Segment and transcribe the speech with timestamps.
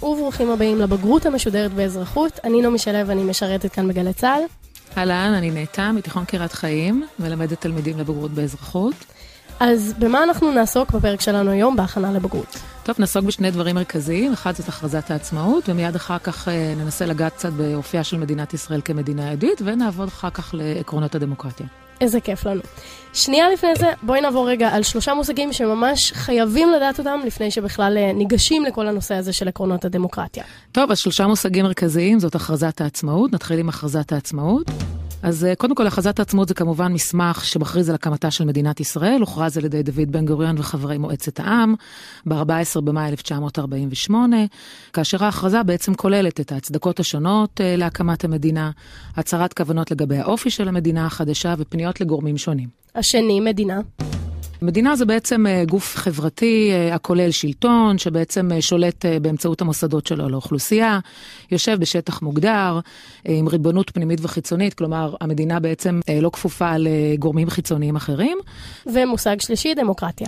[0.00, 2.40] שלום וברוכים הבאים לבגרות המשודרת באזרחות.
[2.44, 4.42] אני נעמי שלו, אני משרתת כאן בגלי צה"ל.
[4.98, 8.94] אהלן, אני נטע, מתיכון קריית חיים, מלמדת תלמידים לבגרות באזרחות.
[9.60, 12.58] אז במה אנחנו נעסוק בפרק שלנו היום בהכנה לבגרות?
[12.82, 14.32] טוב, נעסוק בשני דברים מרכזיים.
[14.32, 18.80] אחד זאת הכרזת העצמאות, ומיד אחר כך אה, ננסה לגעת קצת באופייה של מדינת ישראל
[18.84, 21.66] כמדינה יהודית, ונעבוד אחר כך לעקרונות הדמוקרטיה.
[22.02, 22.60] איזה כיף לנו.
[23.12, 27.98] שנייה לפני זה, בואי נעבור רגע על שלושה מושגים שממש חייבים לדעת אותם לפני שבכלל
[27.98, 30.44] אה, ניגשים לכל הנושא הזה של עקרונות הדמוקרטיה.
[30.72, 33.32] טוב, אז שלושה מושגים מרכזיים זאת הכרזת העצמאות.
[33.32, 34.70] נתחיל עם הכרזת העצמאות.
[35.22, 39.20] אז אה, קודם כל, הכרזת העצמאות זה כמובן מסמך שמכריז על הקמתה של מדינת ישראל,
[39.20, 41.74] הוכרז על ידי דוד בן גוריון וחברי מועצת העם
[42.26, 44.36] ב-14 במאי 1948,
[44.92, 48.70] כאשר ההכרזה בעצם כוללת את ההצדקות השונות אה, להקמת המדינה,
[49.16, 52.68] הצהרת כוונות לגבי האופי של המדינה החדשה ופניות לגורמים שונים.
[52.94, 53.80] השני, מדינה.
[54.62, 60.28] מדינה זה בעצם אה, גוף חברתי אה, הכולל שלטון, שבעצם אה, שולט באמצעות המוסדות שלו
[60.28, 60.98] לאוכלוסייה,
[61.50, 62.80] יושב בשטח מוגדר,
[63.24, 68.38] עם ריבונות פנימית וחיצונית, כלומר, המדינה בעצם לא כפופה לגורמים חיצוניים אחרים.
[68.86, 70.26] ומושג שלישי, דמוקרטיה.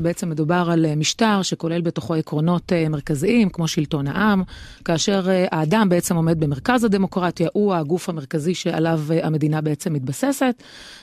[0.00, 4.42] בעצם מדובר על אה, משטר שכולל בתוכו עקרונות אה, מרכזיים, כמו שלטון העם,
[4.84, 10.62] כאשר אה, האדם בעצם עומד במרכז הדמוקרטיה, הוא הגוף המרכזי שעליו המדינה בעצם מתבססת,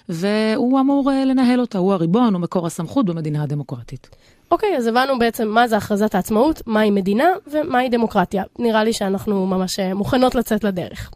[0.09, 4.09] והוא אמור לנהל אותה, הוא הריבון, הוא מקור הסמכות במדינה הדמוקרטית.
[4.51, 8.43] אוקיי, okay, אז הבנו בעצם מה זה הכרזת העצמאות, מהי מדינה ומהי דמוקרטיה.
[8.59, 11.11] נראה לי שאנחנו ממש מוכנות לצאת לדרך.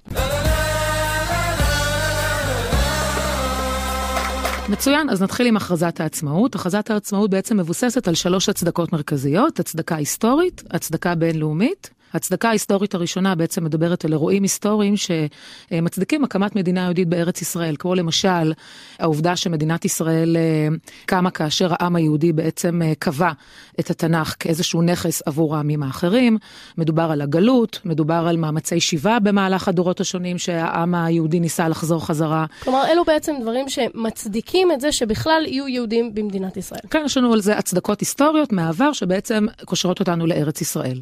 [4.70, 6.56] מצוין, אז נתחיל עם הכרזת העצמאות.
[6.56, 13.36] הכרזת העצמאות בעצם מבוססת על שלוש הצדקות מרכזיות, הצדקה היסטורית, הצדקה בינלאומית ההצדקה ההיסטורית הראשונה
[13.36, 18.54] בעצם מדברת על אירועים היסטוריים שמצדיקים הקמת מדינה יהודית בארץ ישראל, כמו למשל
[19.00, 20.68] העובדה שמדינת ישראל אה,
[21.06, 23.32] קמה כאשר העם היהודי בעצם אה, קבע
[23.80, 26.38] את התנ"ך כאיזשהו נכס עבור העמים האחרים.
[26.78, 32.46] מדובר על הגלות, מדובר על מאמצי שיבה במהלך הדורות השונים שהעם היהודי ניסה לחזור חזרה.
[32.64, 36.82] כלומר, אלו בעצם דברים שמצדיקים את זה שבכלל יהיו יהודים במדינת ישראל.
[36.90, 41.02] כן, יש לנו על זה הצדקות היסטוריות מהעבר שבעצם קושרות אותנו לארץ ישראל.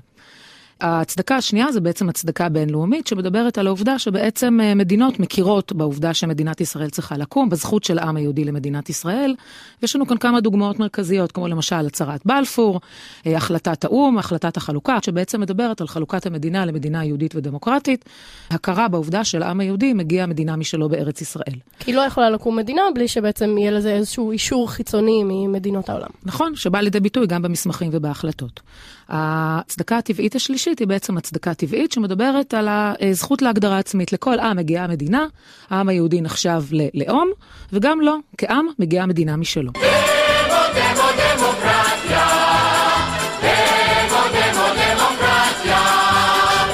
[0.82, 6.62] ההצדקה השנייה זה בעצם הצדקה בינלאומית שמדברת על העובדה שבעצם אה, מדינות מכירות בעובדה שמדינת
[6.62, 9.36] ישראל צריכה לקום, בזכות של העם היהודי למדינת ישראל.
[9.84, 12.80] יש לנו כאן כמה דוגמאות מרכזיות, כמו למשל הצהרת בלפור,
[13.28, 18.06] אה, החלטת האו"ם, החלטת החלוקה, שבעצם מדברת על חלוקת המדינה למדינה יהודית ודמוקרטית,
[18.50, 21.56] הכרה בעובדה של העם היהודי מגיע מדינה משלו בארץ ישראל.
[21.80, 26.10] כי לא יכולה לקום מדינה בלי שבעצם יהיה לזה איזשהו אישור חיצוני ממדינות העולם.
[26.24, 28.62] נכון, שבא לידי ביטוי גם במסמכים ובהחלטות.
[29.10, 34.14] ההצדקה הטבעית השלישית היא בעצם הצדקה טבעית שמדברת על הזכות להגדרה עצמית.
[34.14, 35.26] לכל עם מגיעה המדינה,
[35.70, 37.30] העם היהודי נחשב ללאום,
[37.74, 39.72] וגם לו, כעם, מגיעה מדינה משלו.
[39.72, 39.82] דמו,
[40.76, 42.28] דמו, דמוקרטיה!
[43.42, 45.80] דמו, דמו, דמוקרטיה!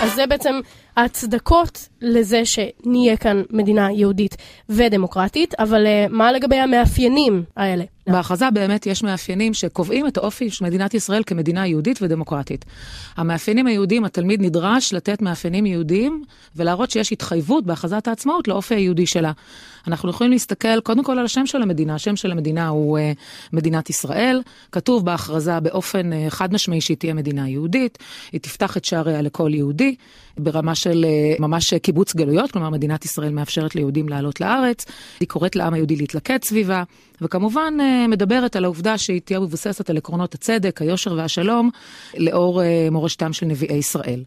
[0.04, 0.60] אז זה בעצם
[0.96, 4.38] ההצדקות לזה שנהיה כאן מדינה יהודית
[4.70, 7.84] ודמוקרטית, אבל uh, מה לגבי המאפיינים האלה?
[8.08, 12.66] בהכרזה באמת יש מאפיינים שקובעים את האופי של מדינת ישראל כמדינה יהודית ודמוקרטית.
[13.18, 16.24] המאפיינים היהודיים, התלמיד נדרש לתת מאפיינים יהודיים
[16.56, 19.32] ולהראות שיש התחייבות בהכרזת העצמאות לאופי היהודי שלה.
[19.88, 21.96] אנחנו יכולים להסתכל קודם כל על השם של המדינה.
[21.96, 23.02] השם של המדינה הוא uh,
[23.54, 24.42] מדינת ישראל.
[24.72, 27.98] כתוב בהכרזה באופן uh, חד משמעי שהיא תהיה מדינה יהודית.
[28.32, 29.96] היא תפתח את שעריה לכל יהודי.
[30.38, 34.86] ברמה של uh, ממש קיבוץ גלויות, כלומר מדינת ישראל מאפשרת ליהודים לעלות לארץ.
[35.20, 36.84] היא קוראת לעם היהודי להתלכד סביבה.
[37.24, 41.70] וכמובן uh, מדברת על העובדה שהיא תהיה מבוססת על עקרונות הצדק, היושר והשלום,
[42.18, 44.24] לאור uh, מורשתם של נביאי ישראל.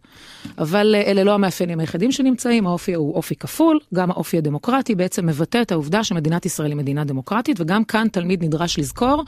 [0.59, 5.27] אבל uh, אלה לא המאפיינים היחידים שנמצאים, האופי הוא אופי כפול, גם האופי הדמוקרטי בעצם
[5.27, 9.25] מבטא את העובדה שמדינת ישראל היא מדינה דמוקרטית, וגם כאן תלמיד נדרש לזכור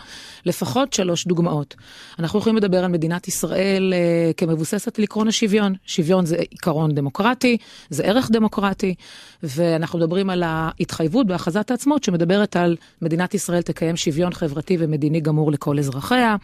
[0.46, 1.74] לפחות שלוש דוגמאות.
[2.18, 3.94] אנחנו יכולים לדבר על מדינת ישראל
[4.36, 5.74] כמבוססת על עקרון השוויון.
[5.86, 7.56] שוויון זה עיקרון דמוקרטי,
[7.91, 8.94] זה ערך דמוקרטי,
[9.42, 15.53] ואנחנו מדברים על ההתחייבות בהכרזת העצמאות שמדברת על מדינת ישראל תקיים שוויון חברתי ומדיני גמור
[15.53, 16.37] לכל אזרחיה.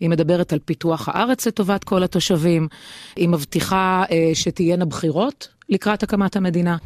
[0.00, 2.68] היא מדברת על פיתוח הארץ לטובת כל התושבים.
[3.16, 6.76] היא מבטיחה אה, שתהיינה בחירות לקראת הקמת המדינה.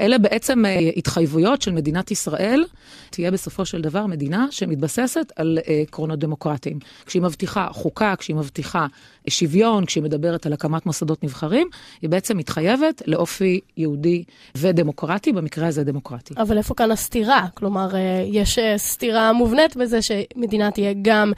[0.00, 2.64] אלה בעצם אה, התחייבויות של מדינת ישראל,
[3.10, 6.78] תהיה בסופו של דבר מדינה שמתבססת על אה, עקרונות דמוקרטיים.
[7.06, 8.86] כשהיא מבטיחה חוקה, כשהיא מבטיחה
[9.28, 11.68] שוויון, כשהיא מדברת על הקמת מוסדות נבחרים,
[12.02, 14.24] היא בעצם מתחייבת לאופי יהודי
[14.56, 16.34] ודמוקרטי, במקרה הזה דמוקרטי.
[16.36, 17.46] אבל איפה כאן הסתירה?
[17.54, 21.32] כלומר, אה, יש סתירה מובנית בזה שמדינה תהיה גם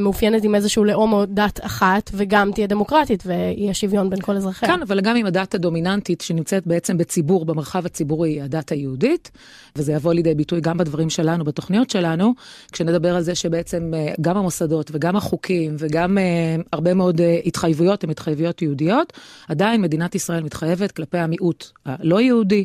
[0.00, 4.68] מאופיינת עם איזשהו לאום או דת אחת, וגם תהיה דמוקרטית, ויהיה שוויון בין כל אזרחיה.
[4.68, 9.30] כן, אבל גם עם הדת הדומיננטית שנמצאת בעצם בציבור, במרחב הציבורי, הדת היהודית,
[9.76, 12.34] וזה יבוא לידי ביטוי גם בדברים שלנו, בתוכניות שלנו,
[12.72, 18.04] כשנדבר על זה שבעצם אה, גם המוסדות וגם החוקים וגם uh, הרבה מאוד uh, התחייבויות
[18.04, 19.12] הן התחייבויות יהודיות,
[19.48, 22.64] עדיין מדינת ישראל מתחייבת כלפי המיעוט הלא יהודי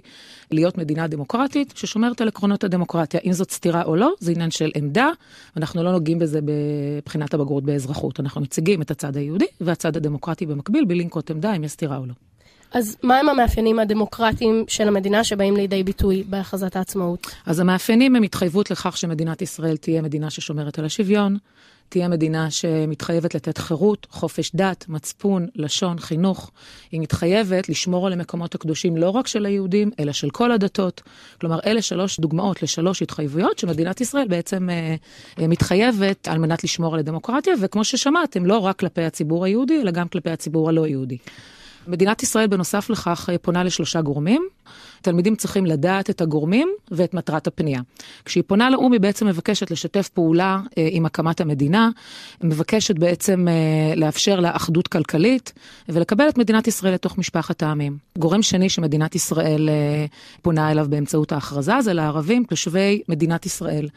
[0.51, 3.19] להיות מדינה דמוקרטית ששומרת על עקרונות הדמוקרטיה.
[3.25, 5.09] אם זאת סתירה או לא, זה עניין של עמדה,
[5.55, 8.19] ואנחנו לא נוגעים בזה בבחינת הבגרות באזרחות.
[8.19, 12.05] אנחנו מציגים את הצד היהודי והצד הדמוקרטי במקביל, בלי לנקוט עמדה אם יש סתירה או
[12.05, 12.13] לא.
[12.73, 17.27] אז מה הם המאפיינים הדמוקרטיים של המדינה שבאים לידי ביטוי בהכרזת העצמאות?
[17.45, 21.37] אז המאפיינים הם התחייבות לכך שמדינת ישראל תהיה מדינה ששומרת על השוויון,
[21.89, 26.51] תהיה מדינה שמתחייבת לתת חירות, חופש דת, מצפון, לשון, חינוך.
[26.91, 31.01] היא מתחייבת לשמור על המקומות הקדושים לא רק של היהודים, אלא של כל הדתות.
[31.41, 34.95] כלומר, אלה שלוש דוגמאות לשלוש התחייבויות שמדינת ישראל בעצם אה,
[35.39, 39.91] אה, מתחייבת על מנת לשמור על הדמוקרטיה, וכמו ששמעתם, לא רק כלפי הציבור היהודי, אלא
[39.91, 41.17] גם כלפי הציבור הלא יהודי.
[41.87, 44.47] מדינת ישראל בנוסף לכך אה, פונה לשלושה גורמים.
[45.03, 47.81] תלמידים צריכים לדעת את הגורמים ואת מטרת הפנייה.
[48.25, 51.89] כשהיא פונה לאו"ם היא בעצם מבקשת לשתף פעולה אה, עם הקמת המדינה,
[52.43, 55.53] מבקשת בעצם אה, לאפשר לה אחדות כלכלית
[55.89, 57.97] ולקבל את מדינת ישראל לתוך משפחת העמים.
[58.17, 60.05] גורם שני שמדינת ישראל אה,
[60.41, 63.87] פונה אליו באמצעות ההכרזה זה לערבים תושבי מדינת ישראל.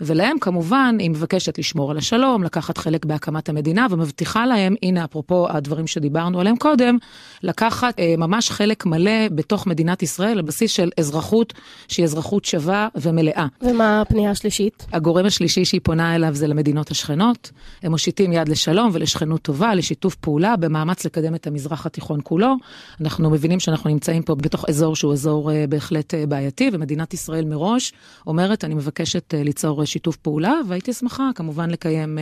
[0.00, 5.46] ולהם כמובן היא מבקשת לשמור על השלום, לקחת חלק בהקמת המדינה ומבטיחה להם, הנה אפרופו
[5.50, 6.98] הדברים שדיברנו עליהם קודם,
[7.42, 11.54] לקחת אה, ממש חלק מלא בתוך מדינת ישראל בסיס של אזרחות
[11.88, 13.46] שהיא אזרחות שווה ומלאה.
[13.62, 14.86] ומה הפנייה השלישית?
[14.92, 17.50] הגורם השלישי שהיא פונה אליו זה למדינות השכנות.
[17.82, 22.54] הם מושיטים יד לשלום ולשכנות טובה, לשיתוף פעולה, במאמץ לקדם את המזרח התיכון כולו.
[23.00, 27.44] אנחנו מבינים שאנחנו נמצאים פה בתוך אזור שהוא אזור אה, בהחלט אה, בעייתי, ומדינת ישראל
[27.44, 27.92] מראש
[28.26, 32.18] אומרת, אני מבקשת אה, ליצור שיתוף פעולה, והייתי שמחה כמובן לקיים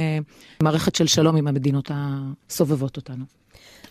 [0.62, 3.24] מערכת של שלום עם המדינות הסובבות אותנו.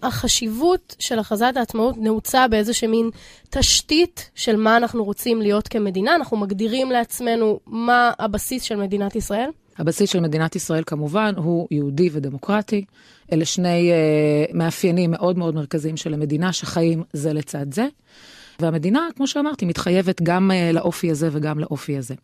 [0.08, 3.10] החשיבות של הכרזת העצמאות נעוצה באיזושהי מין
[3.50, 6.16] תשתית של מה אנחנו רוצים להיות כמדינה.
[6.16, 9.50] אנחנו מגדירים לעצמנו מה הבסיס של מדינת ישראל.
[9.78, 12.86] הבסיס של מדינת ישראל כמובן הוא יהודי ודמוקרטי.
[13.34, 17.86] אלה שני uh, מאפיינים מאוד מאוד מרכזיים של המדינה שחיים זה לצד זה.
[18.60, 22.16] והמדינה, כמו שאמרתי, מתחייבת גם uh, לאופי הזה וגם לאופי הזה.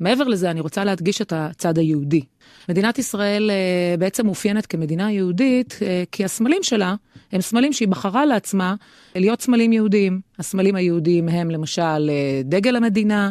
[0.00, 2.20] מעבר לזה, אני רוצה להדגיש את הצד היהודי.
[2.68, 5.82] מדינת ישראל uh, בעצם מאופיינת כמדינה יהודית, uh,
[6.12, 6.94] כי הסמלים שלה
[7.32, 8.74] הם סמלים שהיא בחרה לעצמה
[9.14, 10.20] להיות סמלים יהודיים.
[10.38, 12.10] הסמלים היהודיים הם למשל
[12.44, 13.30] דגל המדינה,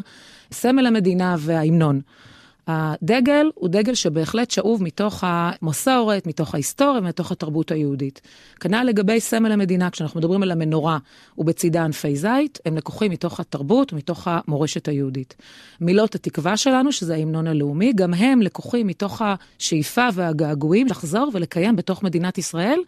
[0.51, 2.01] סמל המדינה וההמנון.
[2.67, 8.21] הדגל הוא דגל שבהחלט שאוב מתוך המסורת, מתוך ההיסטוריה ומתוך התרבות היהודית.
[8.59, 10.97] כנ"ל לגבי סמל המדינה, כשאנחנו מדברים על המנורה
[11.37, 15.35] ובצידה ענפי זית, הם לקוחים מתוך התרבות ומתוך המורשת היהודית.
[15.81, 22.03] מילות התקווה שלנו, שזה ההמנון הלאומי, גם הם לקוחים מתוך השאיפה והגעגועים לחזור ולקיים בתוך
[22.03, 22.79] מדינת ישראל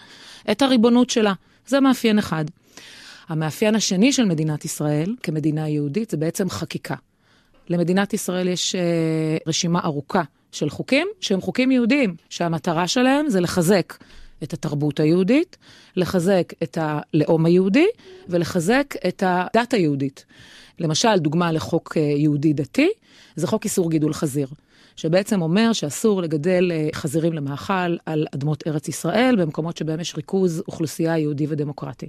[0.51, 1.33] את הריבונות שלה.
[1.67, 2.45] זה מאפיין אחד.
[3.29, 6.95] המאפיין השני של מדינת ישראל כמדינה יהודית זה בעצם חקיקה.
[7.69, 13.93] למדינת ישראל יש uh, רשימה ארוכה של חוקים שהם חוקים יהודיים, שהמטרה שלהם זה לחזק
[14.43, 15.57] את התרבות היהודית,
[15.95, 17.87] לחזק את הלאום היהודי
[18.29, 20.25] ולחזק את הדת היהודית.
[20.79, 22.89] למשל, דוגמה לחוק uh, יהודי דתי,
[23.35, 24.47] זה חוק איסור גידול חזיר.
[24.95, 30.63] שבעצם אומר שאסור לגדל אה, חזירים למאכל על אדמות ארץ ישראל, במקומות שבהם יש ריכוז
[30.67, 32.07] אוכלוסייה יהודי ודמוקרטי.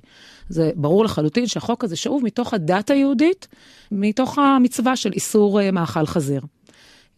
[0.49, 3.49] זה ברור לחלוטין שהחוק הזה שאוב מתוך הדת היהודית,
[3.93, 6.41] מתוך המצווה של איסור אה, מאכל חזיר.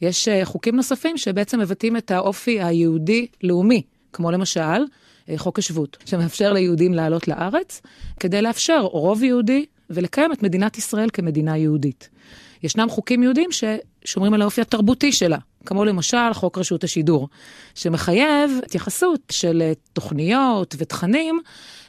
[0.00, 4.85] יש אה, חוקים נוספים שבעצם מבטאים את האופי היהודי-לאומי, כמו למשל
[5.37, 7.83] חוק השבות, שמאפשר ליהודים לעלות לארץ
[8.21, 12.09] כדי לאפשר רוב יהודי ולקיים את מדינת ישראל כמדינה יהודית.
[12.62, 17.29] ישנם חוקים יהודים ששומרים על האופי התרבותי שלה, כמו למשל חוק רשות השידור,
[17.75, 21.41] שמחייב התייחסות של אה, תוכניות ותכנים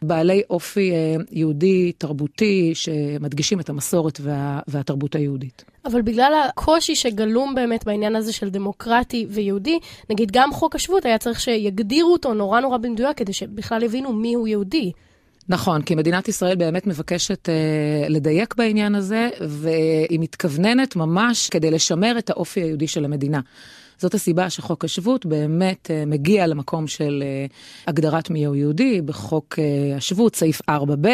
[0.02, 5.64] בעלי אופי אה, יהודי, תרבותי, שמדגישים את המסורת וה, והתרבות היהודית.
[5.86, 11.18] אבל בגלל הקושי שגלום באמת בעניין הזה של דמוקרטי ויהודי, נגיד גם חוק השבות היה
[11.18, 14.92] צריך שיגדירו אותו נורא נורא במדויק, כדי שבכלל יבינו מי הוא יהודי.
[15.50, 22.16] נכון, כי מדינת ישראל באמת מבקשת אה, לדייק בעניין הזה, והיא מתכווננת ממש כדי לשמר
[22.18, 23.40] את האופי היהודי של המדינה.
[24.00, 27.46] זאת הסיבה שחוק השבות באמת אה, מגיע למקום של אה,
[27.88, 31.08] הגדרת מיהו יהודי בחוק אה, השבות, סעיף 4ב,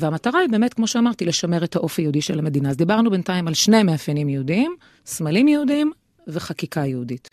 [0.00, 2.70] והמטרה היא באמת, כמו שאמרתי, לשמר את האופי היהודי של המדינה.
[2.70, 5.92] אז דיברנו בינתיים על שני מאפיינים יהודיים, סמלים יהודיים
[6.28, 7.28] וחקיקה יהודית.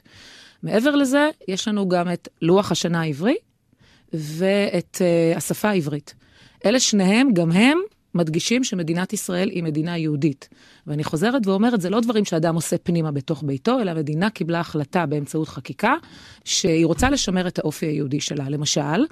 [0.63, 3.35] מעבר לזה, יש לנו גם את לוח השנה העברי
[4.13, 6.13] ואת uh, השפה העברית.
[6.65, 7.77] אלה שניהם, גם הם,
[8.15, 10.49] מדגישים שמדינת ישראל היא מדינה יהודית.
[10.87, 15.05] ואני חוזרת ואומרת, זה לא דברים שאדם עושה פנימה בתוך ביתו, אלא המדינה קיבלה החלטה
[15.05, 15.93] באמצעות חקיקה,
[16.43, 18.49] שהיא רוצה לשמר את האופי היהודי שלה.
[18.49, 19.05] למשל,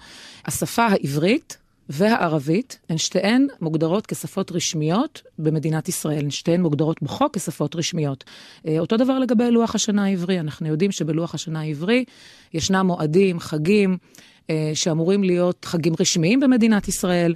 [0.45, 1.57] השפה העברית
[1.89, 8.23] והערבית, הן שתיהן מוגדרות כשפות רשמיות במדינת ישראל, הן שתיהן מוגדרות בחוק כשפות רשמיות.
[8.67, 12.05] אה, אותו דבר לגבי לוח השנה העברי, אנחנו יודעים שבלוח השנה העברי
[12.53, 13.97] ישנם מועדים, חגים,
[14.73, 17.35] שאמורים להיות חגים רשמיים במדינת ישראל.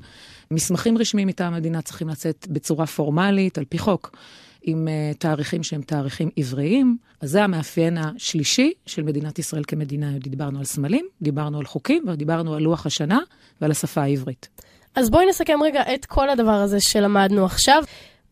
[0.51, 4.17] מסמכים רשמיים מטעם המדינה צריכים לצאת בצורה פורמלית, על פי חוק.
[4.61, 6.97] עם uh, תאריכים שהם תאריכים עבריים.
[7.21, 10.11] אז זה המאפיין השלישי של מדינת ישראל כמדינה.
[10.17, 13.19] דיברנו על סמלים, דיברנו על חוקים ודיברנו על לוח השנה
[13.61, 14.49] ועל השפה העברית.
[14.95, 17.83] אז בואי נסכם רגע את כל הדבר הזה שלמדנו עכשיו.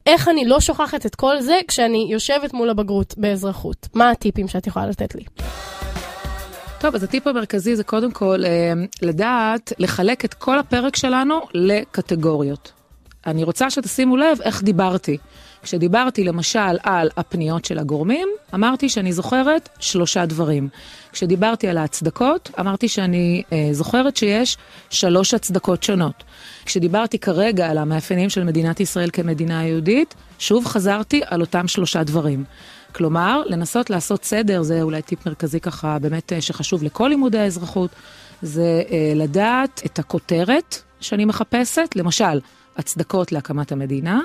[0.05, 3.87] איך אני לא שוכחת את כל זה כשאני יושבת מול הבגרות באזרחות?
[3.93, 5.23] מה הטיפים שאת יכולה לתת לי?
[6.85, 12.71] טוב, אז הטיפ המרכזי זה קודם כל אה, לדעת לחלק את כל הפרק שלנו לקטגוריות.
[13.25, 15.17] אני רוצה שתשימו לב איך דיברתי.
[15.63, 20.69] כשדיברתי למשל על הפניות של הגורמים, אמרתי שאני זוכרת שלושה דברים.
[21.11, 24.57] כשדיברתי על ההצדקות, אמרתי שאני אה, זוכרת שיש
[24.89, 26.23] שלוש הצדקות שונות.
[26.65, 32.43] כשדיברתי כרגע על המאפיינים של מדינת ישראל כמדינה יהודית, שוב חזרתי על אותם שלושה דברים.
[32.95, 37.91] כלומר, לנסות לעשות סדר, זה אולי טיפ מרכזי ככה באמת אה, שחשוב לכל לימודי האזרחות,
[38.41, 42.39] זה אה, לדעת את הכותרת שאני מחפשת, למשל,
[42.77, 44.21] הצדקות להקמת המדינה,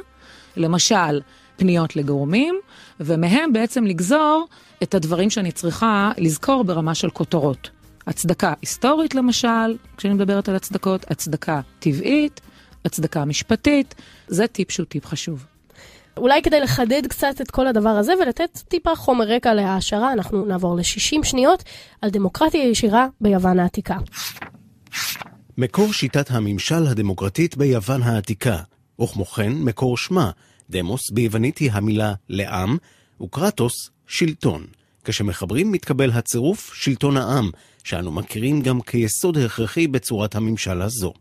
[0.57, 1.21] למשל,
[1.57, 2.61] פניות לגורמים,
[3.01, 4.49] ומהם בעצם לגזור
[4.83, 7.71] את הדברים שאני צריכה לזכור ברמה של כותרות.
[8.07, 12.41] הצדקה היסטורית למשל, כשאני מדברת על הצדקות, הצדקה טבעית,
[12.85, 13.95] הצדקה משפטית,
[14.29, 15.50] זה טיפ שהוא טיפ חשוב.
[16.21, 20.77] אולי כדי לחדד קצת את כל הדבר הזה ולתת טיפה חומר רקע להעשרה, אנחנו נעבור
[20.77, 21.65] ל-60 שניות
[22.03, 23.97] על דמוקרטיה ישירה ביוון העתיקה.
[25.59, 28.57] מקור שיטת הממשל הדמוקרטית ביוון העתיקה,
[29.03, 30.31] וכמו כן מקור שמה,
[30.71, 32.77] דמוס ביוונית היא המילה לעם,
[33.23, 34.67] וקרטוס, שלטון.
[35.05, 37.51] כשמחברים מתקבל הצירוף שלטון העם,
[37.85, 41.13] שאנו מכירים גם כיסוד הכרחי בצורת הממשל הזו.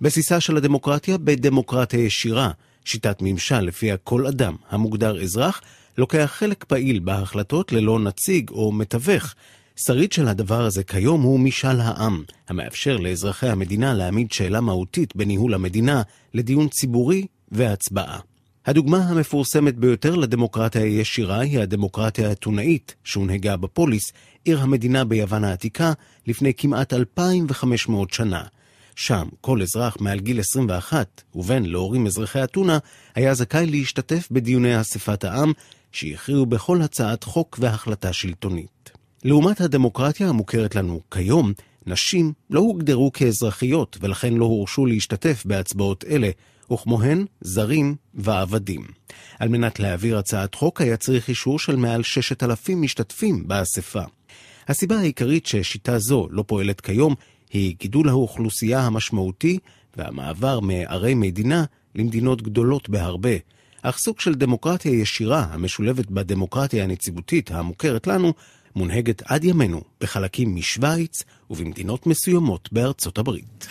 [0.00, 2.50] בסיסה של הדמוקרטיה בדמוקרטיה ישירה,
[2.86, 5.60] שיטת ממשל לפיה כל אדם המוגדר אזרח
[5.98, 9.34] לוקח חלק פעיל בהחלטות ללא נציג או מתווך.
[9.76, 15.54] שריד של הדבר הזה כיום הוא משאל העם, המאפשר לאזרחי המדינה להעמיד שאלה מהותית בניהול
[15.54, 16.02] המדינה
[16.34, 18.18] לדיון ציבורי והצבעה.
[18.66, 24.12] הדוגמה המפורסמת ביותר לדמוקרטיה הישירה היא הדמוקרטיה האתונאית שהונהגה בפוליס,
[24.44, 25.92] עיר המדינה ביוון העתיקה,
[26.26, 28.42] לפני כמעט 2,500 שנה.
[28.96, 32.78] שם כל אזרח מעל גיל 21 ובן להורים אזרחי אתונה
[33.14, 35.52] היה זכאי להשתתף בדיוני אספת העם
[35.92, 38.90] שהכריעו בכל הצעת חוק והחלטה שלטונית.
[39.24, 41.52] לעומת הדמוקרטיה המוכרת לנו כיום,
[41.86, 46.30] נשים לא הוגדרו כאזרחיות ולכן לא הורשו להשתתף בהצבעות אלה,
[46.72, 48.86] וכמוהן זרים ועבדים.
[49.38, 54.02] על מנת להעביר הצעת חוק היה צריך אישור של מעל 6,000 משתתפים באספה.
[54.68, 57.14] הסיבה העיקרית ששיטה זו לא פועלת כיום
[57.52, 59.58] היא גידול האוכלוסייה המשמעותי
[59.96, 63.36] והמעבר מערי מדינה למדינות גדולות בהרבה.
[63.82, 68.32] אך סוג של דמוקרטיה ישירה המשולבת בדמוקרטיה הנציבותית המוכרת לנו,
[68.76, 73.68] מונהגת עד ימינו בחלקים משוויץ ובמדינות מסוימות בארצות הברית.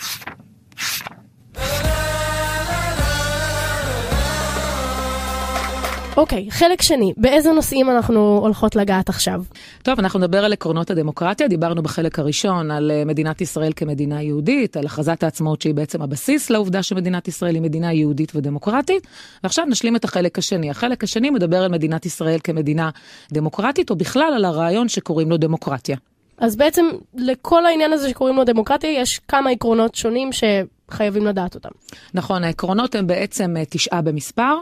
[6.16, 9.42] אוקיי, okay, חלק שני, באיזה נושאים אנחנו הולכות לגעת עכשיו?
[9.82, 11.48] טוב, אנחנו נדבר על עקרונות הדמוקרטיה.
[11.48, 16.50] דיברנו בחלק הראשון על אה, מדינת ישראל כמדינה יהודית, על הכרזת העצמאות שהיא בעצם הבסיס
[16.50, 19.06] לעובדה שמדינת ישראל היא מדינה יהודית ודמוקרטית.
[19.42, 20.70] ועכשיו נשלים את החלק השני.
[20.70, 22.90] החלק השני מדבר על מדינת ישראל כמדינה
[23.32, 25.96] דמוקרטית, או בכלל על הרעיון שקוראים לו דמוקרטיה.
[26.38, 31.68] אז בעצם לכל העניין הזה שקוראים לו דמוקרטיה, יש כמה עקרונות שונים שחייבים לדעת אותם.
[32.14, 34.54] נכון, העקרונות הם בעצם אה, תשעה במספר.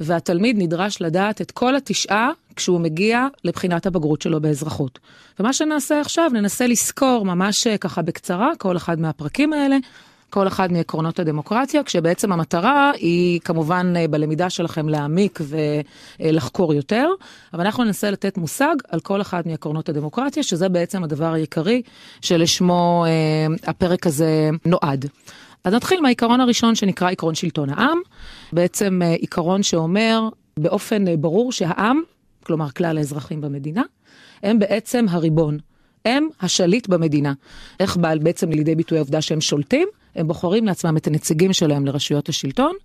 [0.00, 4.98] והתלמיד נדרש לדעת את כל התשעה כשהוא מגיע לבחינת הבגרות שלו באזרחות.
[5.40, 9.76] ומה שנעשה עכשיו, ננסה לסקור ממש אה, ככה בקצרה כל אחד מהפרקים האלה.
[10.30, 15.40] כל אחד מעקרונות הדמוקרטיה, כשבעצם המטרה היא כמובן אה, בלמידה שלכם להעמיק
[16.20, 17.08] ולחקור יותר,
[17.54, 21.82] אבל אנחנו ננסה לתת מושג על כל אחד מעקרונות הדמוקרטיה, שזה בעצם הדבר העיקרי
[22.20, 25.06] שלשמו אה, הפרק הזה נועד.
[25.64, 27.98] אז נתחיל מהעיקרון הראשון שנקרא עקרון שלטון העם.
[28.52, 30.28] בעצם אה, עיקרון שאומר
[30.58, 32.02] באופן אה, ברור שהעם,
[32.42, 33.82] כלומר כלל האזרחים במדינה,
[34.42, 35.58] הם בעצם הריבון.
[36.04, 37.32] הם השליט במדינה.
[37.80, 39.88] איך בא בעצם לידי ביטוי העובדה שהם שולטים?
[40.14, 42.76] הם בוחרים לעצמם את הנציגים שלהם לרשויות השלטון,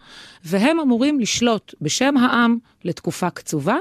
[0.44, 3.76] והם אמורים לשלוט בשם העם לתקופה קצובה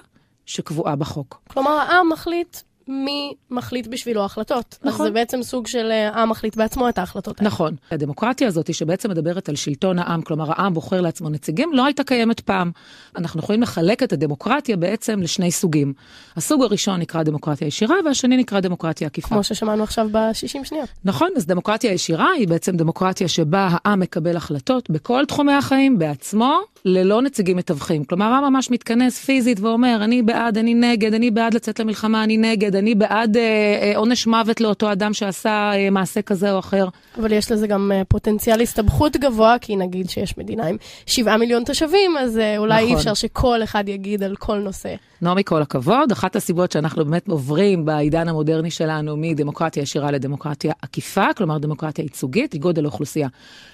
[0.46, 1.40] שקבועה בחוק.
[1.46, 2.56] כלומר, העם מחליט
[2.88, 4.78] מי מחליט בשבילו החלטות.
[4.82, 5.06] נכון.
[5.06, 7.50] אז זה בעצם סוג של אה, העם מחליט בעצמו את ההחלטות האלה.
[7.50, 7.74] נכון.
[7.90, 12.40] הדמוקרטיה הזאת שבעצם מדברת על שלטון העם, כלומר העם בוחר לעצמו נציגים, לא הייתה קיימת
[12.40, 12.70] פעם.
[13.16, 15.92] אנחנו יכולים לחלק את הדמוקרטיה בעצם לשני סוגים.
[16.36, 19.28] הסוג הראשון נקרא דמוקרטיה ישירה, והשני נקרא דמוקרטיה עקיפה.
[19.28, 20.88] כמו ששמענו עכשיו ב-60 שניות.
[21.04, 26.60] נכון, אז דמוקרטיה ישירה היא בעצם דמוקרטיה שבה העם מקבל החלטות בכל תחומי החיים בעצמו,
[26.84, 28.04] ללא נציגים מתווכים.
[28.04, 32.36] כלומר, העם ממש מתכנס פיזית ואומר, אני בעד, אני נגד, אני בעד לצאת למלחמה, אני
[32.36, 36.88] נגד, אני בעד אה, אה, עונש מוות לאותו אדם שעשה אה, מעשה כזה או אחר.
[37.18, 40.76] אבל יש לזה גם פוטנציאל הסתבכות גבוה, כי נגיד שיש מדינה עם
[41.06, 42.88] 7 מיליון תושבים, אז אולי נכון.
[42.88, 44.94] אי אפשר שכל אחד יגיד על כל נושא.
[45.22, 46.12] נעמי, כל הכבוד.
[46.12, 52.52] אחת הסיבות שאנחנו באמת עוברים בעידן המודרני שלנו מדמוקרטיה ישירה לדמוקרטיה עקיפה, כלומר דמוקרטיה ייצוגית,
[52.52, 53.28] היא גודל האוכלוסייה.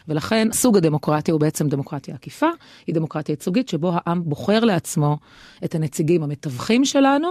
[0.09, 2.47] ולכן סוג הדמוקרטיה הוא בעצם דמוקרטיה עקיפה,
[2.87, 5.16] היא דמוקרטיה ייצוגית שבו העם בוחר לעצמו
[5.64, 7.28] את הנציגים המתווכים שלנו.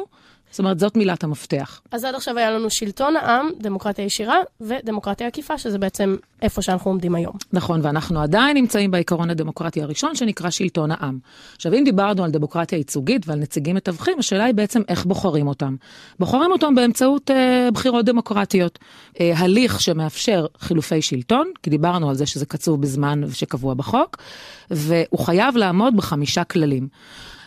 [0.51, 1.81] זאת אומרת, זאת מילת המפתח.
[1.91, 6.91] אז עד עכשיו היה לנו שלטון העם, דמוקרטיה ישירה ודמוקרטיה עקיפה, שזה בעצם איפה שאנחנו
[6.91, 7.33] עומדים היום.
[7.53, 11.19] נכון, ואנחנו עדיין נמצאים בעיקרון הדמוקרטי הראשון, שנקרא שלטון העם.
[11.55, 15.75] עכשיו, אם דיברנו על דמוקרטיה ייצוגית ועל נציגים מתווכים, השאלה היא בעצם איך בוחרים אותם.
[16.19, 18.79] בוחרים אותם באמצעות אה, בחירות דמוקרטיות.
[19.19, 24.17] אה, הליך שמאפשר חילופי שלטון, כי דיברנו על זה שזה קצוב בזמן שקבוע בחוק,
[24.71, 26.87] והוא חייב לעמוד בחמישה כללים.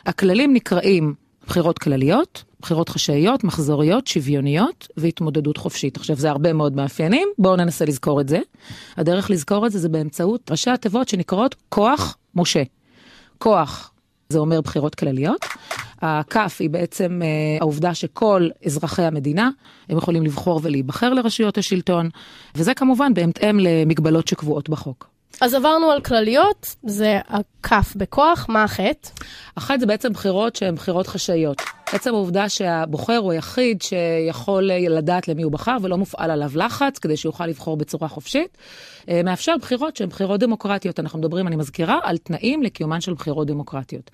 [0.07, 1.15] הכללים נקראים
[1.47, 5.97] בחירות כלליות, בחירות חשאיות, מחזוריות, שוויוניות והתמודדות חופשית.
[5.97, 8.41] עכשיו, זה הרבה מאוד מאפיינים, בואו ננסה לזכור את זה.
[8.97, 12.63] הדרך לזכור את זה זה באמצעות ראשי התיבות שנקראות כוח משה.
[13.39, 13.93] כוח,
[14.29, 15.47] זה אומר בחירות כלליות.
[16.03, 17.29] הכף היא בעצם אה,
[17.61, 19.51] העובדה שכל אזרחי המדינה,
[19.89, 22.09] הם יכולים לבחור ולהיבחר לרשויות השלטון,
[22.55, 25.12] וזה כמובן בהתאם למגבלות שקבועות בחוק.
[25.41, 29.09] אז עברנו על כלליות, זה הכף בכוח, מה החטא?
[29.55, 31.62] אחת זה בעצם בחירות שהן בחירות חשאיות.
[31.93, 37.17] עצם העובדה שהבוחר הוא היחיד שיכול לדעת למי הוא בחר ולא מופעל עליו לחץ כדי
[37.17, 38.59] שיוכל לבחור בצורה חופשית,
[39.25, 41.01] מאפשר בחירות שהן בחירות דמוקרטיות.
[41.01, 44.11] אנחנו מדברים, אני מזכירה, על תנאים לקיומן של בחירות דמוקרטיות.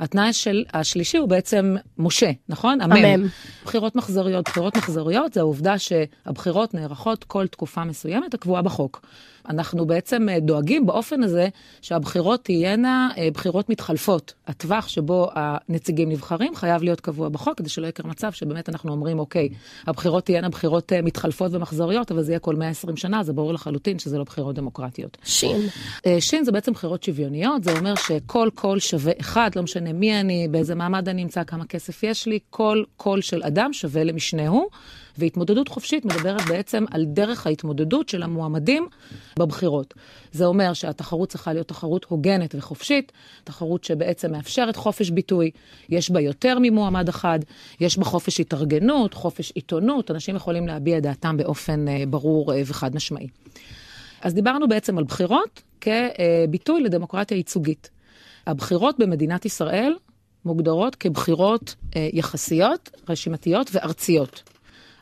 [0.00, 2.80] התנאי של השלישי הוא בעצם משה, נכון?
[2.80, 3.26] המם.
[3.64, 4.48] בחירות מחזוריות.
[4.48, 9.06] בחירות מחזוריות זה העובדה שהבחירות נערכות כל תקופה מסוימת הקבועה בחוק.
[9.48, 11.48] אנחנו בעצם אה, דואגים באופן הזה
[11.82, 14.34] שהבחירות תהיינה אה, בחירות מתחלפות.
[14.46, 19.18] הטווח שבו הנציגים נבחרים חייב להיות קבוע בחוק, כדי שלא יקרה מצב שבאמת אנחנו אומרים,
[19.18, 19.48] אוקיי,
[19.86, 23.98] הבחירות תהיינה בחירות אה, מתחלפות ומחזוריות, אבל זה יהיה כל 120 שנה, זה ברור לחלוטין
[23.98, 25.18] שזה לא בחירות דמוקרטיות.
[25.24, 25.60] שין.
[26.06, 30.20] אה, שין זה בעצם בחירות שוויוניות, זה אומר שכל קול שווה אחד, לא משנה מי
[30.20, 34.68] אני, באיזה מעמד אני נמצא, כמה כסף יש לי, כל קול של אדם שווה למשנהו.
[35.18, 38.88] והתמודדות חופשית מדברת בעצם על דרך ההתמודדות של המועמדים
[39.38, 39.94] בבחירות.
[40.32, 43.12] זה אומר שהתחרות צריכה להיות תחרות הוגנת וחופשית,
[43.44, 45.50] תחרות שבעצם מאפשרת חופש ביטוי,
[45.88, 47.38] יש בה יותר ממועמד אחד,
[47.80, 52.62] יש בה חופש התארגנות, חופש עיתונות, אנשים יכולים להביע את דעתם באופן אה, ברור אה,
[52.66, 53.26] וחד משמעי.
[54.26, 57.90] אז דיברנו בעצם על בחירות כביטוי לדמוקרטיה ייצוגית.
[58.46, 59.94] הבחירות במדינת ישראל
[60.44, 64.42] מוגדרות כבחירות אה, יחסיות, רשימתיות וארציות.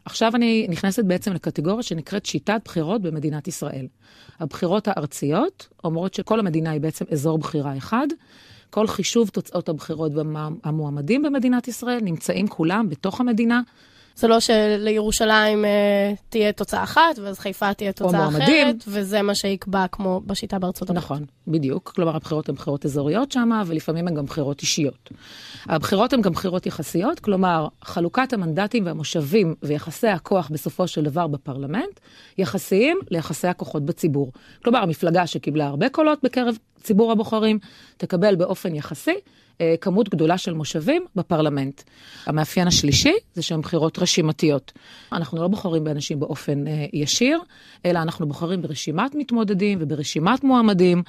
[0.05, 3.87] עכשיו אני נכנסת בעצם לקטגוריה שנקראת שיטת בחירות במדינת ישראל.
[4.41, 8.07] הבחירות הארציות אומרות שכל המדינה היא בעצם אזור בחירה אחד.
[8.71, 13.61] כל חישוב תוצאות הבחירות והמועמדים במדינת ישראל נמצאים כולם בתוך המדינה.
[14.17, 18.69] זה לא שלירושלים אה, תהיה תוצאה אחת, ואז חיפה תהיה תוצאה מועמדים.
[18.69, 21.05] אחרת, וזה מה שיקבע כמו בשיטה בארצות הברית.
[21.05, 21.93] נכון, בדיוק.
[21.95, 25.11] כלומר, הבחירות הן בחירות אזוריות שם, ולפעמים הן גם בחירות אישיות.
[25.67, 32.01] הבחירות הן גם בחירות יחסיות, כלומר, חלוקת המנדטים והמושבים ויחסי הכוח בסופו של דבר בפרלמנט,
[32.39, 34.33] יחסיים ליחסי הכוחות בציבור.
[34.65, 37.59] כלומר, המפלגה שקיבלה הרבה קולות בקרב ציבור הבוחרים,
[37.97, 39.15] תקבל באופן יחסי
[39.81, 41.83] כמות גדולה של מושבים בפרלמנט.
[42.27, 44.73] המאפיין השלישי זה שהן בחירות רשימתיות.
[45.13, 47.41] אנחנו לא בוחרים באנשים באופן אה, ישיר,
[47.85, 51.03] אלא אנחנו בוחרים ברשימת מתמודדים וברשימת מועמדים,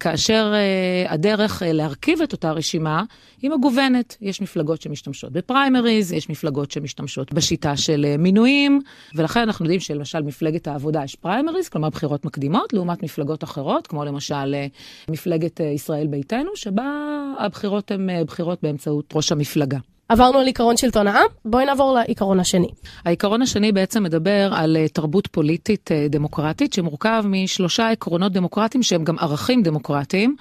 [0.00, 3.02] כאשר אה, הדרך אה, להרכיב את אותה רשימה
[3.42, 4.16] היא מגוונת.
[4.20, 8.80] יש מפלגות שמשתמשות בפריימריז, יש מפלגות שמשתמשות בשיטה של אה, מינויים,
[9.14, 14.04] ולכן אנחנו יודעים שלמשל מפלגת העבודה יש פריימריז, כלומר בחירות מקדימות, לעומת מפלגות אחרות, כמו
[14.04, 14.66] למשל אה,
[15.08, 19.78] מפלגת אה, ישראל ביתנו, שבה הבחירות הן אה, בחירות באמצעות ראש המפלגה.
[20.08, 22.68] עברנו על עיקרון שלטון העם, בואי נעבור לעיקרון השני.
[23.04, 29.04] העיקרון השני בעצם מדבר על אה, תרבות פוליטית אה, דמוקרטית, שמורכב משלושה עקרונות דמוקרטיים שהם
[29.04, 30.36] גם ערכים דמוקרטיים.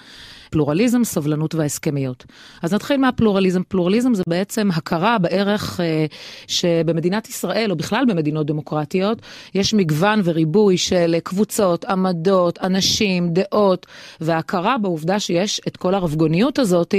[0.50, 2.26] פלורליזם, סובלנות והסכמיות.
[2.62, 3.62] אז נתחיל מהפלורליזם.
[3.68, 6.06] פלורליזם זה בעצם הכרה בערך אה,
[6.48, 9.22] שבמדינת ישראל, או בכלל במדינות דמוקרטיות,
[9.56, 13.86] יש מגוון וריבוי של קבוצות, עמדות, אנשים, דעות,
[14.22, 16.96] וההכרה בעובדה שיש את כל הרבגוניות הזאת,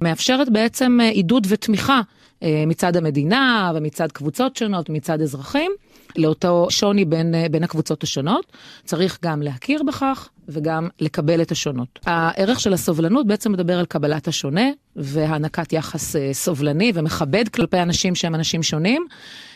[0.00, 2.00] מאפשרת בעצם אה, עידוד ותמיכה
[2.42, 5.72] אה, מצד המדינה ומצד קבוצות שונות ומצד אזרחים,
[6.16, 8.46] לאותו שוני בין, בין הקבוצות השונות.
[8.84, 11.98] צריך גם להכיר בכך וגם לקבל את השונות.
[12.06, 18.14] הערך של הסובלנות בעצם מדבר על קבלת השונה והענקת יחס אה, סובלני ומכבד כלפי אנשים
[18.14, 19.06] שהם אנשים שונים,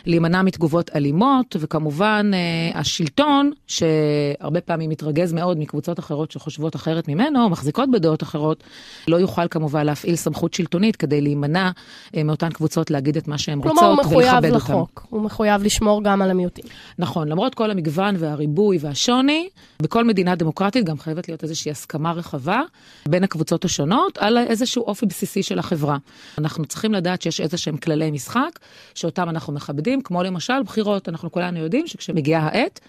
[0.07, 7.44] להימנע מתגובות אלימות, וכמובן אה, השלטון, שהרבה פעמים מתרגז מאוד מקבוצות אחרות שחושבות אחרת ממנו,
[7.44, 8.64] או מחזיקות בדעות אחרות,
[9.09, 11.70] לא יוכל כמובן להפעיל סמכות שלטונית כדי להימנע
[12.16, 14.09] אה, מאותן קבוצות להגיד את מה שהן רוצות ולכבד אותן.
[14.09, 16.64] כלומר, הוא מחויב לחוק, הוא מחויב לשמור גם על המיעוטים.
[16.99, 19.49] נכון, למרות כל המגוון והריבוי והשוני,
[19.83, 22.62] בכל מדינה דמוקרטית גם חייבת להיות איזושהי הסכמה רחבה
[23.09, 25.97] בין הקבוצות השונות על איזשהו אופי בסיסי של החברה.
[26.39, 28.59] אנחנו צריכים לדעת שיש איזה שהם כללי משחק,
[28.95, 31.09] שאותם אנחנו מכבדים, כמו למשל בחירות.
[31.09, 32.81] אנחנו כולנו יודעים שכשמגיעה העת,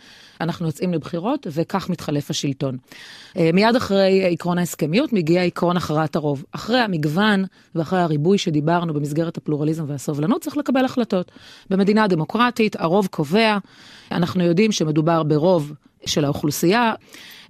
[0.41, 2.77] אנחנו יוצאים לבחירות, וכך מתחלף השלטון.
[3.37, 6.43] אה, מיד אחרי עקרון ההסכמיות מגיע עקרון הכרעת הרוב.
[6.51, 7.45] אחרי המגוון
[7.75, 11.31] ואחרי הריבוי שדיברנו במסגרת הפלורליזם והסובלנות, צריך לקבל החלטות.
[11.69, 13.57] במדינה דמוקרטית הרוב קובע,
[14.11, 15.73] אנחנו יודעים שמדובר ברוב
[16.05, 16.93] של האוכלוסייה.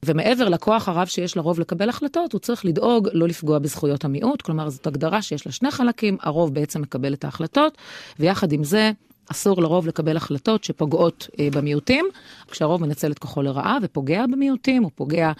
[0.06, 4.70] ומעבר לכוח הרב שיש לרוב לקבל החלטות, הוא צריך לדאוג לא לפגוע בזכויות המיעוט, כלומר
[4.70, 7.78] זאת הגדרה שיש לה שני חלקים, הרוב בעצם מקבל את ההחלטות,
[8.20, 8.92] ויחד עם זה
[9.32, 12.06] אסור לרוב לקבל החלטות שפוגעות אה, במיעוטים.
[12.52, 15.32] כשהרוב מנצל את כוחו לרעה ופוגע במיעוטים, הוא פוגע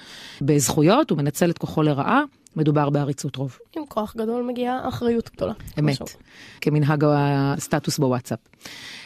[0.42, 2.24] בזכויות, הוא מנצל את כוחו לרעה.
[2.56, 3.58] מדובר בעריצות רוב.
[3.76, 5.54] עם כוח גדול מגיעה אחריות גדולה.
[5.80, 6.06] אמת, משהו.
[6.62, 8.40] כמנהג הסטטוס בוואטסאפ.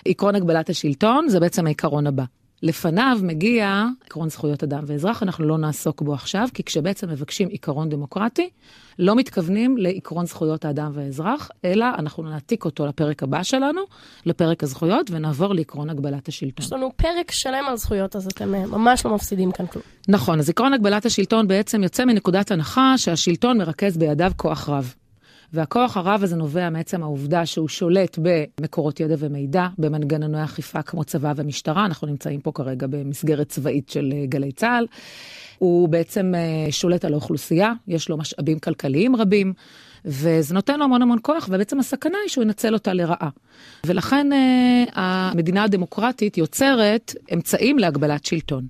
[0.06, 2.24] עקרון הגבלת השלטון זה בעצם העיקרון הבא.
[2.64, 7.90] לפניו מגיע עקרון זכויות אדם ואזרח, אנחנו לא נעסוק בו עכשיו, כי כשבעצם מבקשים עיקרון
[7.90, 8.50] דמוקרטי,
[9.00, 13.82] לא מתכוונים לעקרון זכויות האדם והאזרח, אלא אנחנו נעתיק אותו לפרק הבא שלנו,
[14.26, 16.66] לפרק הזכויות, ונעבור לעקרון הגבלת השלטון.
[16.66, 19.84] יש לנו פרק שלם על זכויות, אז אתם אה, ממש לא מפסידים כאן כלום.
[20.08, 24.94] נכון, אז עקרון הגבלת השלטון בעצם יוצא מנקודת הנחה שהשלטון מרכז בידיו כוח רב.
[25.54, 31.34] והכוח הרב הזה נובע מעצם העובדה שהוא שולט במקורות ידע ומידע, במנגנוני אכיפה כמו צבא
[31.36, 34.86] ומשטרה, אנחנו נמצאים פה כרגע במסגרת צבאית של אה, גלי צה"ל.
[35.58, 39.54] הוא בעצם אה, שולט על האוכלוסייה, יש לו משאבים כלכליים רבים,
[40.06, 43.30] וזה נותן לו המון המון כוח, ובעצם הסכנה היא שהוא ינצל אותה לרעה.
[43.86, 48.68] ולכן אה, המדינה הדמוקרטית יוצרת אמצעים להגבלת שלטון.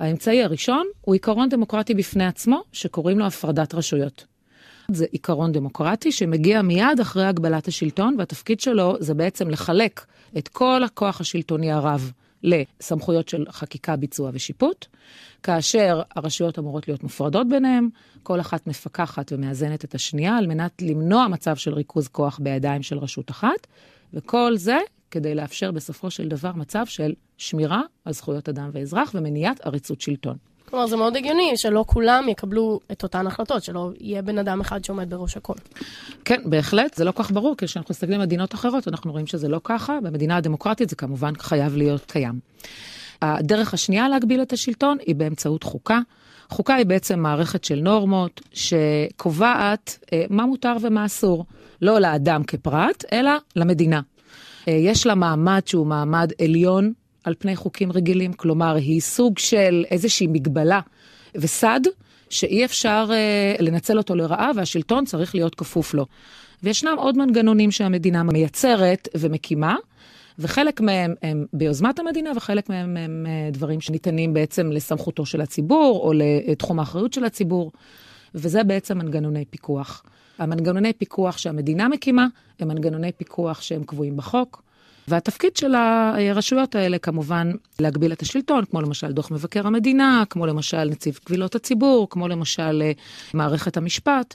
[0.00, 4.33] האמצעי הראשון הוא עיקרון דמוקרטי בפני עצמו, שקוראים לו הפרדת רשויות.
[4.88, 10.06] זה עיקרון דמוקרטי שמגיע מיד אחרי הגבלת השלטון, והתפקיד שלו זה בעצם לחלק
[10.38, 14.86] את כל הכוח השלטוני הרב לסמכויות של חקיקה, ביצוע ושיפוט,
[15.42, 17.88] כאשר הרשויות אמורות להיות מופרדות ביניהן,
[18.22, 22.98] כל אחת מפקחת ומאזנת את השנייה על מנת למנוע מצב של ריכוז כוח בידיים של
[22.98, 23.66] רשות אחת,
[24.14, 24.78] וכל זה
[25.10, 30.36] כדי לאפשר בסופו של דבר מצב של שמירה על זכויות אדם ואזרח ומניעת עריצות שלטון.
[30.74, 34.84] כלומר, זה מאוד הגיוני שלא כולם יקבלו את אותן החלטות, שלא יהיה בן אדם אחד
[34.84, 35.54] שעומד בראש הכל.
[36.24, 39.48] כן, בהחלט, זה לא כך ברור, כי כשאנחנו מסתכלים על מדינות אחרות, אנחנו רואים שזה
[39.48, 39.98] לא ככה.
[40.02, 42.40] במדינה הדמוקרטית זה כמובן חייב להיות קיים.
[43.22, 46.00] הדרך השנייה להגביל את השלטון היא באמצעות חוקה.
[46.50, 51.44] חוקה היא בעצם מערכת של נורמות שקובעת אה, מה מותר ומה אסור,
[51.82, 54.00] לא לאדם כפרט, אלא למדינה.
[54.68, 56.92] אה, יש לה מעמד שהוא מעמד עליון
[57.24, 60.80] על פני חוקים רגילים, כלומר, היא סוג של איזושהי מגבלה
[61.34, 61.80] וסד
[62.30, 66.06] שאי אפשר uh, לנצל אותו לרעה והשלטון צריך להיות כפוף לו.
[66.62, 69.76] וישנם עוד מנגנונים שהמדינה מייצרת ומקימה,
[70.38, 76.00] וחלק מהם הם ביוזמת המדינה וחלק מהם הם uh, דברים שניתנים בעצם לסמכותו של הציבור
[76.04, 77.72] או לתחום האחריות של הציבור,
[78.34, 80.02] וזה בעצם מנגנוני פיקוח.
[80.38, 82.26] המנגנוני פיקוח שהמדינה מקימה
[82.60, 84.63] הם מנגנוני פיקוח שהם קבועים בחוק.
[85.08, 90.84] והתפקיד של הרשויות האלה כמובן להגביל את השלטון, כמו למשל דוח מבקר המדינה, כמו למשל
[90.84, 92.92] נציב קבילות הציבור, כמו למשל אה,
[93.34, 94.34] מערכת המשפט.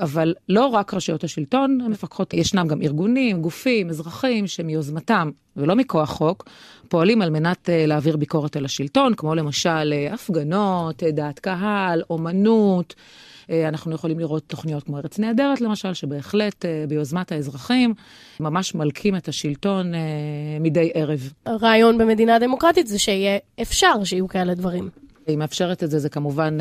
[0.00, 6.48] אבל לא רק רשויות השלטון מפקחות, ישנם גם ארגונים, גופים, אזרחים שמיוזמתם ולא מכוח חוק,
[6.88, 12.94] פועלים על מנת אה, להעביר ביקורת על השלטון, כמו למשל אה, הפגנות, דעת קהל, אומנות.
[13.50, 17.94] אה, אנחנו יכולים לראות תוכניות כמו ארץ נהדרת, למשל, שבהחלט אה, ביוזמת האזרחים
[18.40, 20.00] ממש מלקים את השלטון אה,
[20.60, 21.32] מדי ערב.
[21.46, 24.88] הרעיון במדינה דמוקרטית זה שיהיה אפשר שיהיו כאלה דברים.
[25.26, 26.58] היא מאפשרת את זה, זה כמובן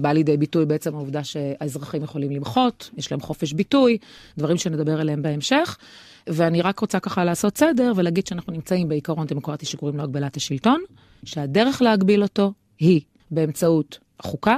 [0.00, 3.98] בא לידי ביטוי בעצם העובדה שהאזרחים יכולים למחות, יש להם חופש ביטוי,
[4.38, 5.78] דברים שנדבר עליהם בהמשך.
[6.26, 10.82] ואני רק רוצה ככה לעשות סדר ולהגיד שאנחנו נמצאים בעיקרון דמוקרטי שקוראים לו הגבלת השלטון,
[11.24, 13.00] שהדרך להגביל אותו היא
[13.30, 14.56] באמצעות החוקה,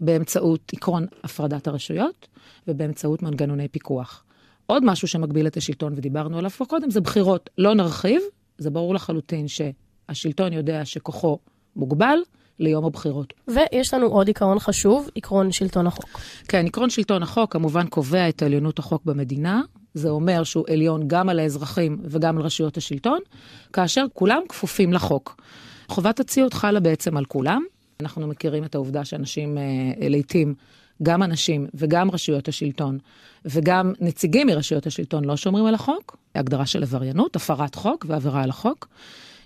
[0.00, 2.28] באמצעות עקרון הפרדת הרשויות
[2.68, 4.24] ובאמצעות מנגנוני פיקוח.
[4.66, 7.50] עוד משהו שמגביל את השלטון, ודיברנו עליו כבר קודם, זה בחירות.
[7.58, 8.22] לא נרחיב,
[8.58, 11.38] זה ברור לחלוטין שהשלטון יודע שכוחו
[11.76, 12.18] מוגבל.
[12.58, 13.32] ליום הבחירות.
[13.48, 16.20] ויש לנו עוד עיקרון חשוב, עקרון שלטון החוק.
[16.48, 19.62] כן, עקרון שלטון החוק כמובן קובע את עליונות החוק במדינה,
[19.94, 23.18] זה אומר שהוא עליון גם על האזרחים וגם על רשויות השלטון,
[23.72, 25.42] כאשר כולם כפופים לחוק.
[25.88, 27.62] חובת הציות חלה בעצם על כולם.
[28.00, 30.54] אנחנו מכירים את העובדה שאנשים אה, לעתים,
[31.02, 32.98] גם אנשים וגם רשויות השלטון
[33.44, 38.50] וגם נציגים מרשויות השלטון לא שומרים על החוק, הגדרה של עבריינות, הפרת חוק ועבירה על
[38.50, 38.88] החוק.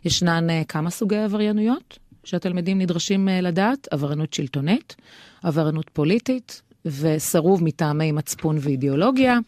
[0.05, 4.97] ישנן אה, כמה סוגי עבריינויות שהתלמידים נדרשים אה, לדעת, עבריינות שלטונית,
[5.43, 9.39] עבריינות פוליטית וסירוב מטעמי מצפון ואידיאולוגיה,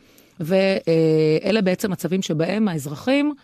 [0.41, 3.35] ואלה בעצם מצבים שבהם האזרחים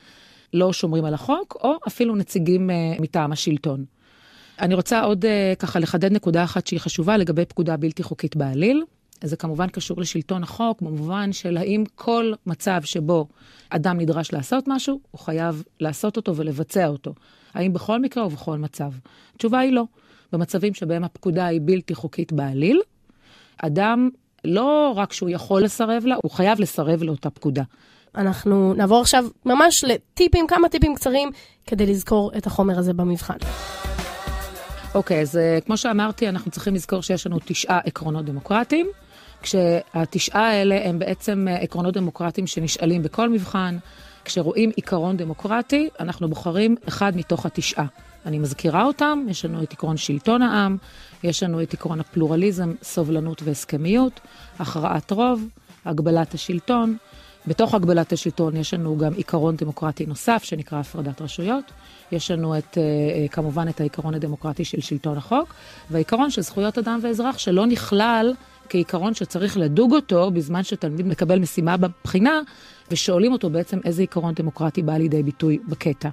[0.55, 3.85] לא שומרים על החוק, או אפילו נציגים אה, מטעם השלטון.
[4.61, 5.25] אני רוצה עוד
[5.59, 8.85] ככה לחדד נקודה אחת שהיא חשובה לגבי פקודה בלתי חוקית בעליל.
[9.25, 13.27] זה כמובן קשור לשלטון החוק, במובן של האם כל מצב שבו
[13.71, 17.15] אדם נדרש לעשות משהו, הוא חייב לעשות אותו ולבצע אותו.
[17.55, 18.93] האם בכל מקרה או בכל מצב?
[19.35, 19.85] התשובה היא לא.
[20.33, 22.81] במצבים שבהם הפקודה היא בלתי חוקית בעליל,
[23.59, 24.11] אדם,
[24.45, 27.63] לא רק שהוא יכול לסרב לה, הוא חייב לסרב לאותה פקודה.
[28.15, 31.31] אנחנו נעבור עכשיו ממש לטיפים, כמה טיפים קצרים,
[31.67, 33.37] כדי לזכור את החומר הזה במבחן.
[34.95, 38.87] אוקיי, okay, אז uh, כמו שאמרתי, אנחנו צריכים לזכור שיש לנו תשעה עקרונות דמוקרטיים.
[39.47, 43.79] כשהתשעה האלה הם בעצם אה, עקרונות דמוקרטיים שנשאלים בכל מבחן.
[44.25, 47.87] כשרואים עיקרון דמוקרטי, אנחנו בוחרים אחד מתוך התשעה.
[48.27, 50.77] אני מזכירה אותם, יש לנו את עקרון שלטון העם,
[51.23, 54.21] יש לנו את עקרון הפלורליזם, סובלנות והסכמיות,
[54.59, 55.49] הכרעת רוב,
[55.85, 56.97] הגבלת השלטון.
[57.47, 61.65] בתוך הגבלת השלטון יש לנו גם עיקרון דמוקרטי נוסף שנקרא הפרדת רשויות.
[62.13, 65.55] יש לנו את, אה, כמובן את העיקרון הדמוקרטי של שלטון החוק,
[65.91, 68.35] והעיקרון של זכויות אדם ואזרח שלא נכלל
[68.69, 72.41] כעיקרון שצריך לדוג אותו בזמן שתלמיד מקבל משימה בבחינה,
[72.91, 76.09] ושואלים אותו בעצם איזה עיקרון דמוקרטי בא לידי ביטוי בקטע.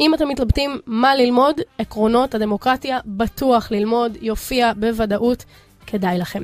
[0.00, 5.44] אם אתם מתלבטים מה ללמוד, עקרונות הדמוקרטיה בטוח ללמוד, יופיע בוודאות,
[5.86, 6.42] כדאי לכם.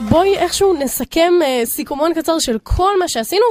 [0.00, 3.44] בואי איכשהו נסכם uh, סיכומון קצר של כל מה שעשינו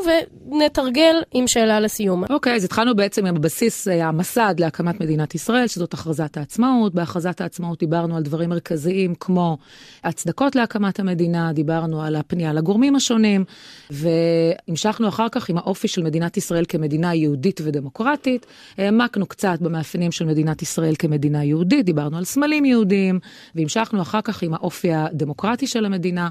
[0.51, 2.23] ונתרגל עם שאלה לסיום.
[2.29, 6.93] אוקיי, okay, אז התחלנו בעצם עם הבסיס, uh, המסד להקמת מדינת ישראל, שזאת הכרזת העצמאות.
[6.93, 9.57] בהכרזת העצמאות דיברנו על דברים מרכזיים כמו
[10.03, 13.45] הצדקות להקמת המדינה, דיברנו על הפנייה לגורמים השונים,
[13.89, 18.45] והמשכנו אחר כך עם האופי של מדינת ישראל כמדינה יהודית ודמוקרטית.
[18.77, 23.19] העמקנו קצת במאפיינים של מדינת ישראל כמדינה יהודית, דיברנו על סמלים יהודיים,
[23.55, 26.29] והמשכנו אחר כך עם האופי הדמוקרטי של המדינה.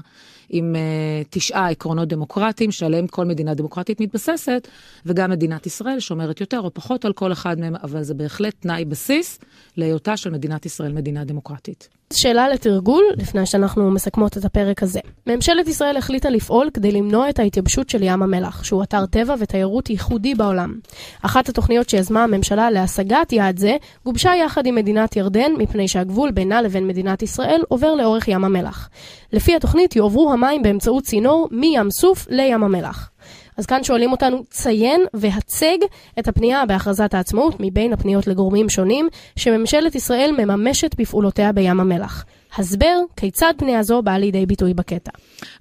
[0.49, 4.67] עם uh, תשעה עקרונות דמוקרטיים שעליהם כל מדינה דמוקרטית מתבססת,
[5.05, 8.85] וגם מדינת ישראל שומרת יותר או פחות על כל אחד מהם, אבל זה בהחלט תנאי
[8.85, 9.39] בסיס
[9.77, 11.89] להיותה של מדינת ישראל מדינה דמוקרטית.
[12.13, 14.99] שאלה לתרגול, לפני שאנחנו מסכמות את הפרק הזה.
[15.27, 19.89] ממשלת ישראל החליטה לפעול כדי למנוע את ההתייבשות של ים המלח, שהוא אתר טבע ותיירות
[19.89, 20.79] ייחודי בעולם.
[21.21, 26.61] אחת התוכניות שיזמה הממשלה להשגת יעד זה, גובשה יחד עם מדינת ירדן, מפני שהגבול בינה
[26.61, 28.89] לבין מדינת ישראל עובר לאורך ים המלח.
[29.33, 33.09] לפי התוכנית יועברו המים באמצעות צינור מים סוף לים המלח.
[33.57, 35.77] אז כאן שואלים אותנו, ציין והצג
[36.19, 42.25] את הפנייה בהכרזת העצמאות מבין הפניות לגורמים שונים שממשלת ישראל מממשת בפעולותיה בים המלח.
[42.57, 45.11] הסבר כיצד פנייה זו באה לידי ביטוי בקטע.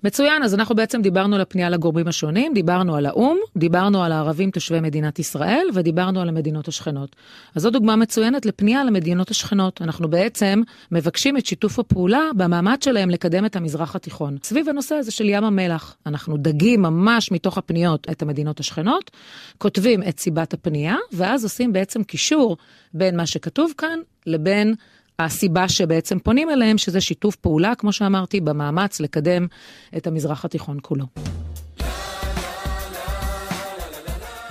[0.04, 4.50] מצוין, אז אנחנו בעצם דיברנו על הפנייה לגורמים השונים, דיברנו על האו"ם, דיברנו על הערבים
[4.50, 7.16] תושבי מדינת ישראל ודיברנו על המדינות השכנות.
[7.54, 9.82] אז זו דוגמה מצוינת לפנייה למדינות השכנות.
[9.82, 14.36] אנחנו בעצם מבקשים את שיתוף הפעולה במאמץ שלהם לקדם את המזרח התיכון.
[14.42, 19.10] סביב הנושא הזה של ים המלח, אנחנו דגים ממש מתוך הפניות את המדינות השכנות,
[19.58, 22.56] כותבים את סיבת הפנייה, ואז עושים בעצם קישור
[22.94, 24.74] בין מה שכתוב כאן לבין
[25.18, 29.46] הסיבה שבעצם פונים אליהם, שזה שיתוף פעולה, כמו שאמרתי, במאמץ לקדם
[29.96, 31.04] את המזרח התיכון כולו.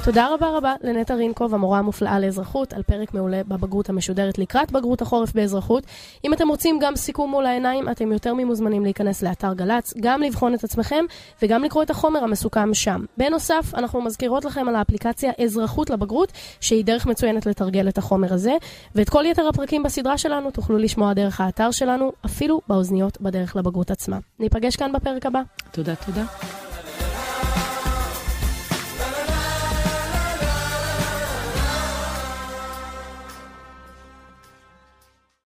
[0.04, 5.02] תודה רבה רבה לנטע רינקוב, המורה המופלאה לאזרחות, על פרק מעולה בבגרות המשודרת לקראת בגרות
[5.02, 5.84] החורף באזרחות.
[6.26, 10.54] אם אתם רוצים גם סיכום מול העיניים, אתם יותר ממוזמנים להיכנס לאתר גל"צ, גם לבחון
[10.54, 11.06] את עצמכם
[11.42, 13.06] וגם לקרוא את החומר המסוכם שם.
[13.18, 18.54] בנוסף, אנחנו מזכירות לכם על האפליקציה אזרחות לבגרות, שהיא דרך מצוינת לתרגל את החומר הזה,
[18.96, 23.92] ואת כל יתר הפרקים בסדרה שלנו תוכלו לשמוע דרך האתר שלנו, אפילו באוזניות בדרך לבגרות
[23.92, 24.18] עצמה.
[24.39, 25.42] ניפגש כאן בפרק הבא.
[25.72, 26.24] תודה, תודה.